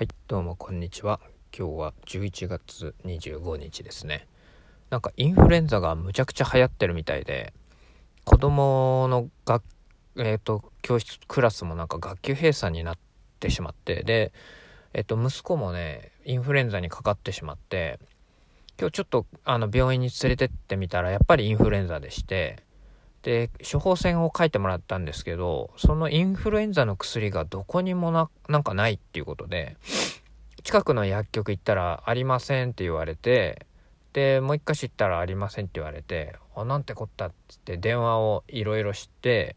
[0.00, 1.20] はいどうもこんにちは。
[1.54, 4.26] 今日は11月25日ですね。
[4.88, 7.52] なんかインフルエンザがむちゃくちゃ流行ってるみたいで
[8.24, 9.62] 子供の学
[10.16, 12.98] えっ、ー、と教室クラスもなんか学級閉鎖になっ
[13.40, 14.32] てしまってで
[14.94, 17.98] えっ、ー、と息子もねインフルエンザにかかってしまって
[18.78, 22.62] 今日ちょっとあの病院に連れてってみたらやっぱりインフルエンザでして
[23.22, 29.76] で処方箋を書いてもらったんですけどそのインフルエンザの薬がどこにもななんかないっていうことで
[30.62, 33.66] 近くの薬局行ったらありませんって言われて
[34.12, 39.56] でもう一回知ったらありませんって言われてあなんてこったっつって電話をいろいろして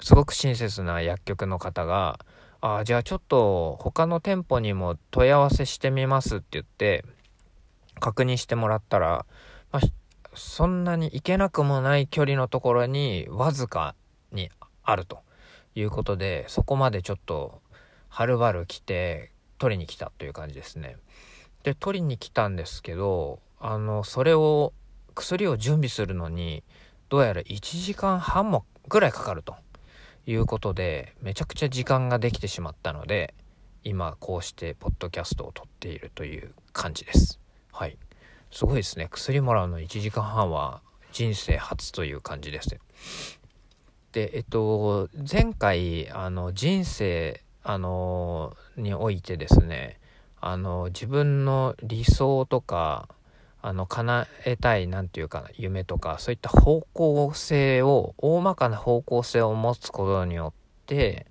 [0.00, 2.18] すごく親切な薬局の方が
[2.62, 7.04] 「あじゃあちょっと他の店舗にも問い合わせしてみます」って言って
[7.98, 9.26] 確認してもらったら、
[9.72, 9.82] まあ、
[10.40, 13.94] そんなに行けなくもない距離のところにわずか
[14.32, 14.50] に
[14.82, 15.20] あると
[15.74, 17.60] いうことでそこまでちょっと
[18.08, 20.96] はるばる来て取りに来たという感じですね。
[21.62, 24.72] で取りに来たんですけどあのそれを
[25.14, 26.64] 薬を準備するのに
[27.10, 29.56] どうやら1時間半もぐらいかかると
[30.26, 33.34] いうことでめちゃくちゃ時間ができてしまったので
[33.84, 37.38] 今こうしてポッドキャストを撮っているという感じです。
[37.72, 37.98] はい。
[38.50, 39.08] すごいですね。
[39.10, 42.78] 薬もらうの1時間半は人生初という感じです
[44.12, 49.98] でえっと前回あの人生あのにおいてですね
[50.40, 53.08] あの自分の理想とか
[53.62, 61.26] あの叶えたい何て言うかな夢とかそういった方向性を大まかな方向性を持つことによって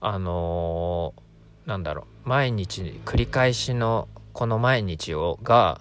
[0.00, 1.12] あの
[1.66, 5.80] なんだろう毎日繰り返しのこの毎日をが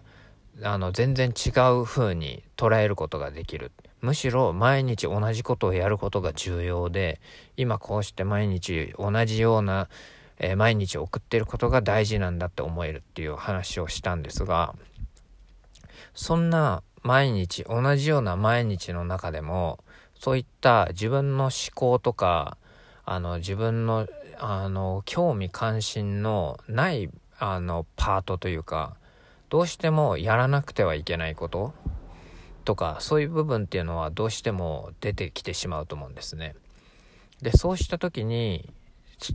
[0.64, 3.72] あの全然違う風に捉えることができる。
[4.02, 7.20] むしろ毎日同じことをやることが重要で
[7.56, 9.90] 今こうして毎日同じような、
[10.38, 14.76] えー、毎日送ってることが大事なんだって思えるっていう話をしたんですが
[16.14, 19.80] そんな毎日同じような毎日の中でも
[20.14, 22.58] そういった自分の思考とか
[23.06, 24.08] あの自分の
[24.40, 28.96] あの興味関心のないあのパートというか
[29.50, 31.74] どうしてもやらなくてはいけないこと？
[32.66, 36.56] とかそういう部分っていうのはどうしても出てきてしまうと思うんですね。
[37.42, 38.70] でそうした時に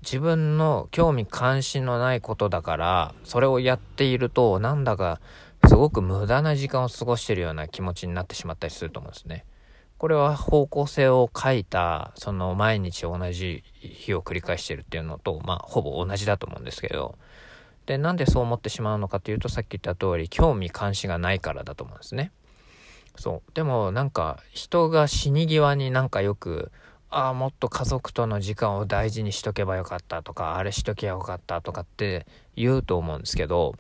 [0.03, 5.21] 自分の興味関心のないことだからそれをやっているとなんだか
[5.67, 9.45] すごく無駄な時間を過ごしてるような気持ちになってしまったりすると思うんですね。
[9.99, 17.17] これは方向性を書いたその毎日同じ日を繰り返してるっていうのとまあほぼ同じだと思うんですけど
[17.87, 22.31] でなんでそう思ってしまうのかというとさっき言った通り興味関心がないからだと思うんですね。
[23.17, 26.73] そうでもなんか人が死に際になんかよく
[27.11, 32.27] ああもっと家族との時間を大事にしとけばよかったとかあれしとけばよかったとかって
[32.57, 33.75] 言うと思うんですけど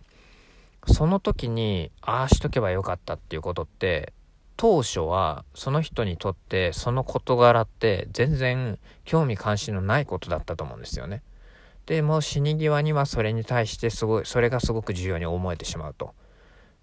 [0.86, 4.12] その時にああしとけばよかったっていうことって
[4.58, 11.22] 当初はその人にとってその事柄って全然興味関心のないことだったと思うんですよね。
[11.86, 16.14] でも死に際にはそれに対してすごいそれがすごく重要に思えてしまうと。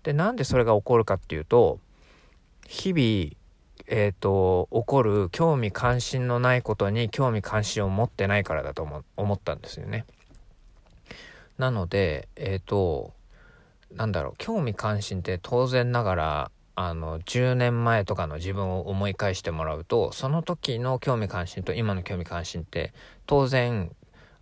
[0.04, 1.80] でなんでそれが起こるかっていうと
[2.68, 3.40] 日々
[3.92, 10.06] えーと、起こる興味関心のないことに興味関心を持ってないからだと思ったんですよね。
[11.58, 13.14] なのでえっ、ー、と
[13.92, 22.94] なんだろう興味関心って当然ながらあの10年前とかの自分を思い返してもらうとその時の興味関心と今の興味関心って
[23.26, 23.92] 当然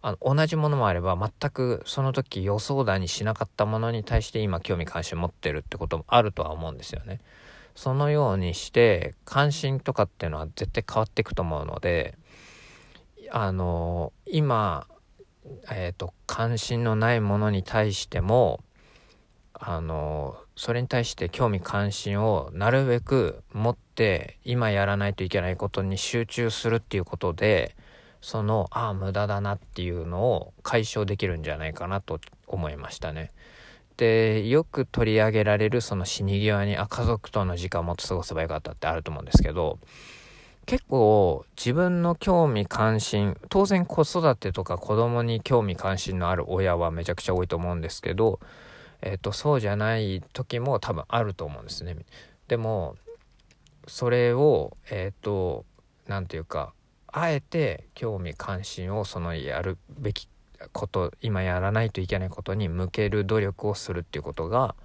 [0.02, 7.20] あの同じものもあれば全くその時予想だにしなかったものに対して今興味関心持ってるってこともあるとは思うんですよね。
[7.76, 12.18] そのようにして関心とかっていうのは絶対変わっていくと思うので
[13.30, 14.88] あの今、
[15.70, 18.62] えーと、関心のないものに対しても
[19.54, 27.76] あのそれに対して興味関心をなるべく持って今やらないといけないことに集中するっていうことで
[28.22, 33.32] そのああ無駄だなっていうのを解消できるんじゃないかなと思いましたね。
[33.98, 39.80] でよく取り上げられるその死に際にあ家族との時間もっと過ごせばよかったってあると思うんですけど
[40.68, 48.40] 結構自分の興味関心当然子育てとか子供に興味関心のある親はめちゃくちゃ多いと思うんですけど、
[49.02, 51.96] えーと、そうじゃない時も多分あると思うんですね。
[52.50, 52.98] でも
[53.88, 55.66] それをえっ、ー、と
[56.08, 56.74] 何て言うか
[57.20, 60.28] あえて興味関心をそのやるべき
[60.72, 64.76] こと今やらないといけないことに向ける努力をするっていうことが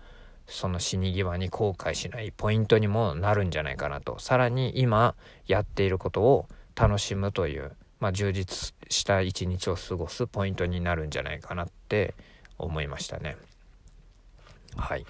[0.47, 5.15] その死に際に後悔しないポイントにもなるんじゃないかなとさらに今
[5.47, 12.17] やっていることを楽しむというまあ、充実した一日を過ごすポイントになるんじゃないかなって
[12.59, 13.37] 思いましたね。
[14.77, 15.07] はい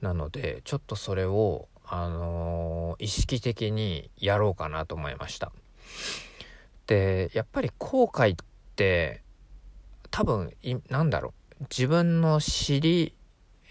[0.00, 5.52] なのでちょっとそれを、あのー、意識的にやろうかなと思いました。
[6.86, 8.36] でやっぱり後悔っ
[8.76, 9.22] て
[10.10, 10.52] 多分
[10.88, 13.14] なんだろう自分の知り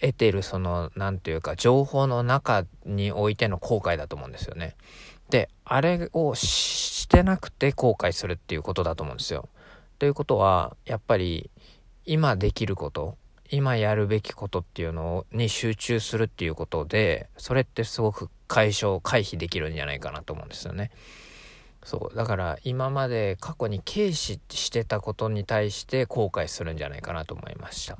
[0.01, 4.75] 得てるその何て言うか情報の中においての後悔だと思うんですよね。
[5.29, 9.47] であれをしてなくて後悔するっていうことだと思うんですよ。
[9.99, 11.49] ということはやっぱり
[12.05, 13.17] 今できること
[13.49, 20.91] 今やるべきことっていうのに集中するっていうことでそれってすごく解消回避できるんじゃないかなと思うんですよね。
[21.83, 27.97] そうだから今まで過去に軽視してたことに対して後悔するんじゃないかなと思いました。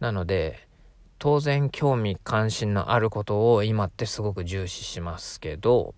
[0.00, 0.66] なので
[1.18, 5.94] 当然興味関心のあることを今ってすごく重視しますけど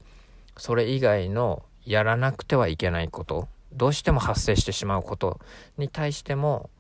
[0.57, 5.41] それ以外のやらなくてはいけないことどうしても発生してしまうこと
[5.77, 6.71] に対しても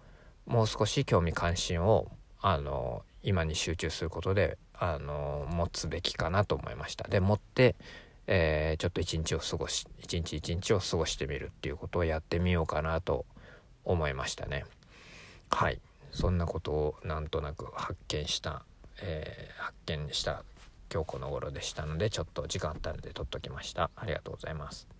[0.46, 7.08] もう少し興味関心をあの今に集中することであの持つべきかなと思いました。
[7.08, 7.75] で持って
[8.30, 13.25] えー、ちょっと一日を過ごし一日一日を過ごしてみるっていうことをやってみようかなと
[13.84, 14.64] 思いましたね。
[15.50, 15.80] はい。
[16.12, 18.62] そんなことをなんとなく発見した、
[19.02, 20.44] えー、発見した
[20.92, 23.90] 今日この頃でしたのでちょっと時間あったので撮っときました。
[23.96, 24.98] ありがとうございます。